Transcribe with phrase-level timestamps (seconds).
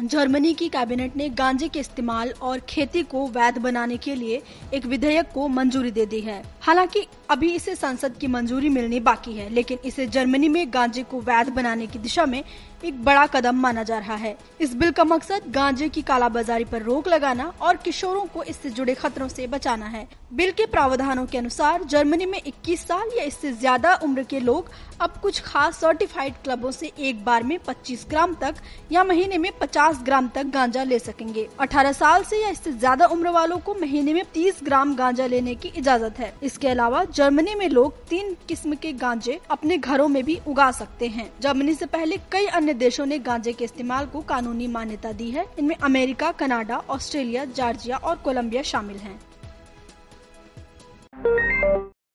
[0.00, 4.42] Germany की cabinet ने गांजे के इस्तेमाल और खेती को वैध बनाने के लिए
[4.74, 9.32] एक विधेयक को मंजूरी दे दी है। हालाँकि अभी इसे संसद की मंजूरी मिलनी बाकी
[9.32, 12.42] है, लेकिन इसे जर्मनी में गांजे को वैध बनाने की दिशा में
[12.84, 16.82] एक बड़ा कदम माना जा रहा है। इस बिल का मकसद गांजे की कालाबाजारी पर
[16.82, 21.38] रोक लगाना और किशोरों को इससे जुड़े खतरों से बचाना है। बिल के प्रावधानों के
[21.38, 24.70] अनुसार जर्मनी में 21 साल या इससे ज़्यादा उम्र के लोग
[25.00, 28.54] अब कुछ खास सर्टिफाइड क्लबों से एक बार में 25 ग्राम तक
[28.92, 33.06] या महीने में 50 ग्राम तक गांजा ले सकेंगे। 18 साल से या इससे ज़्यादा
[33.06, 37.54] उम्र वालों को महीने में 30 ग्राम गांजा लेने की इजाज़त है। इसके अलावा जर्मनी
[37.54, 41.86] में लोग तीन किस्म के गांजे अपने घरों में भी उगा सकते हैं। जर्मनी से
[41.86, 46.32] पहले कई अन्य देशों ने गांजे के इस्तेमाल को कानूनी मान्यता दी है। इनमें अमेरिका,
[46.32, 49.18] कनाडा, ऑस्ट्रेलिया, जॉर्जिया और कोलम्बिया शामिल हैं।